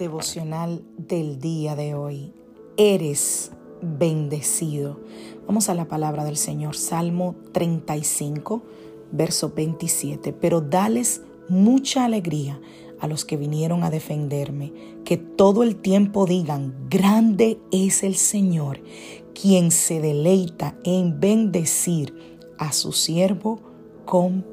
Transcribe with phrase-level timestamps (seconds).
[0.00, 2.32] Devocional del día de hoy.
[2.76, 4.98] Eres bendecido.
[5.46, 8.62] Vamos a la palabra del Señor, Salmo 35,
[9.12, 10.32] verso 27.
[10.32, 12.60] Pero dales mucha alegría
[12.98, 14.72] a los que vinieron a defenderme,
[15.04, 18.80] que todo el tiempo digan, grande es el Señor,
[19.40, 22.14] quien se deleita en bendecir
[22.58, 23.60] a su siervo
[24.06, 24.46] con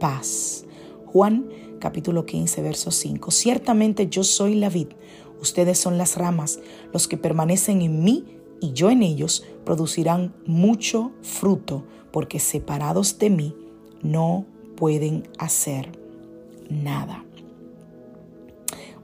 [0.00, 0.64] paz.
[1.06, 1.48] Juan
[1.78, 3.30] capítulo 15, verso 5.
[3.30, 4.88] Ciertamente yo soy la vid,
[5.40, 6.60] ustedes son las ramas,
[6.92, 8.24] los que permanecen en mí
[8.60, 13.54] y yo en ellos producirán mucho fruto, porque separados de mí
[14.02, 15.92] no pueden hacer
[16.68, 17.24] nada.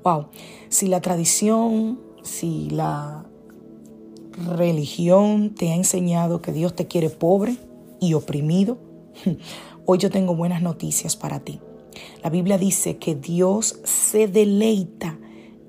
[0.02, 0.26] Wow,
[0.68, 3.24] si la tradición, si la
[4.48, 7.56] religión te ha enseñado que Dios te quiere pobre
[8.00, 8.78] y oprimido,
[9.86, 11.60] hoy yo tengo buenas noticias para ti.
[12.22, 15.18] La Biblia dice que Dios se deleita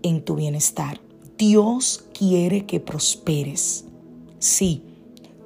[0.03, 1.02] en tu bienestar.
[1.38, 3.86] Dios quiere que prosperes.
[4.40, 4.84] Sí,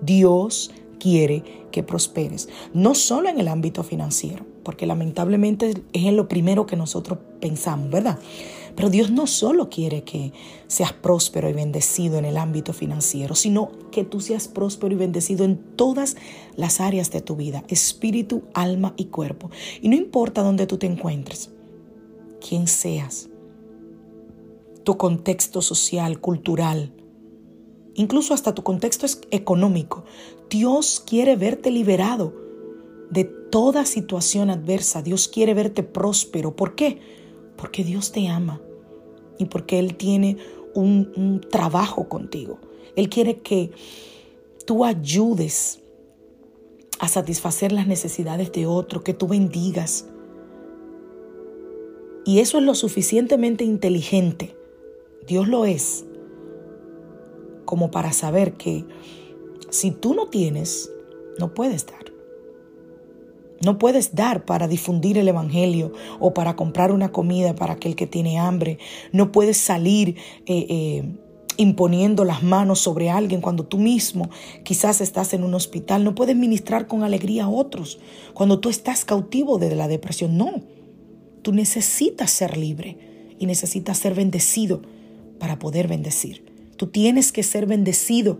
[0.02, 2.50] Dios quiere que prosperes.
[2.74, 7.90] No solo en el ámbito financiero, porque lamentablemente es en lo primero que nosotros pensamos,
[7.90, 8.20] ¿verdad?
[8.80, 10.32] Pero Dios no solo quiere que
[10.68, 15.44] seas próspero y bendecido en el ámbito financiero, sino que tú seas próspero y bendecido
[15.44, 16.16] en todas
[16.56, 19.52] las áreas de tu vida, espíritu, alma y cuerpo.
[19.82, 21.50] Y no importa dónde tú te encuentres,
[22.40, 23.28] quién seas,
[24.86, 26.94] tu contexto social, cultural,
[27.96, 30.06] incluso hasta tu contexto económico,
[30.50, 32.34] Dios quiere verte liberado
[33.12, 35.02] de toda situación adversa.
[35.02, 36.56] Dios quiere verte próspero.
[36.56, 37.02] ¿Por qué?
[37.58, 38.62] Porque Dios te ama
[39.40, 40.38] y porque Él tiene
[40.76, 42.60] un, trabajo contigo.
[42.96, 43.72] Él quiere que
[44.66, 45.80] tú ayudes
[47.00, 50.06] a satisfacer las necesidades de otro, que tú bendigas.
[52.26, 54.56] Y eso es lo suficientemente inteligente,
[55.26, 56.06] Dios lo es,
[57.66, 58.86] como para saber que
[59.70, 60.92] si tú no tienes,
[61.40, 62.19] no puedes dar.
[63.62, 68.08] No puedes dar para difundir el Evangelio o para comprar una comida para aquel que
[68.08, 68.80] tiene hambre.
[69.12, 70.16] No puedes salir
[70.46, 71.16] eh, eh,
[71.58, 74.30] imponiendo las manos sobre alguien cuando tú mismo
[74.64, 76.06] quizás estás en un hospital.
[76.06, 78.00] No puedes ministrar con alegría a otros
[78.34, 80.38] cuando tú estás cautivo de la depresión.
[80.38, 80.62] No,
[81.42, 84.82] tú necesitas ser libre y necesitas ser bendecido
[85.38, 86.46] para poder bendecir.
[86.78, 88.40] Tú tienes que ser bendecido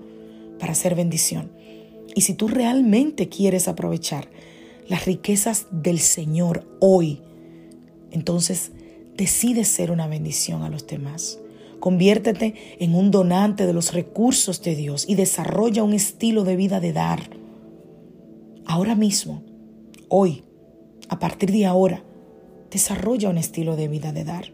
[0.60, 1.52] para ser bendición.
[2.16, 4.30] Y si tú realmente quieres aprovechar
[4.90, 7.22] las riquezas del Señor hoy,
[8.12, 8.72] entonces
[9.16, 11.40] decide ser una bendición a los demás.
[11.80, 16.80] Conviértete en un donante de los recursos de Dios y desarrolla un estilo de vida
[16.80, 17.30] de dar.
[18.66, 19.44] Ahora mismo,
[20.10, 20.44] hoy,
[21.08, 22.04] a partir de ahora,
[22.72, 24.46] desarrolla un estilo de vida de dar.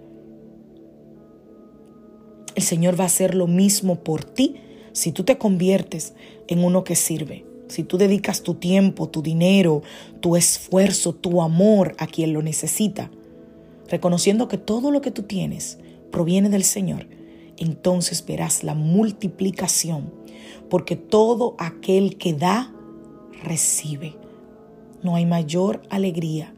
[2.55, 4.57] El Señor va a hacer lo mismo por ti
[4.91, 6.13] si tú te conviertes
[6.47, 7.54] en uno que sirve.
[7.67, 9.81] Si tú dedicas tu tiempo, tu dinero,
[10.19, 13.09] tu esfuerzo, tu amor a quien lo necesita,
[13.89, 15.79] reconociendo que todo lo que tú tienes
[16.11, 17.07] proviene del Señor,
[17.57, 20.13] entonces verás la multiplicación,
[20.69, 22.71] porque todo aquel que da,
[23.43, 24.15] recibe.
[25.03, 26.53] No hay mayor alegría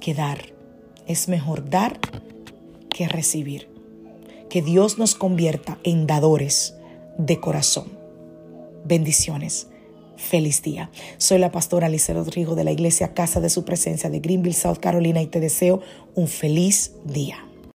[0.00, 0.54] que dar.
[1.06, 1.98] Es mejor dar
[2.90, 3.68] que recibir.
[4.48, 6.76] Que Dios nos convierta en dadores
[7.18, 7.95] de corazón.
[8.86, 9.66] Bendiciones.
[10.16, 10.90] feliz día.
[11.18, 14.78] Soy la pastora Alicia Rodrigo de la iglesia Casa de Su Presencia de Greenville, South
[14.80, 15.82] Carolina y te deseo
[16.14, 17.45] un feliz día.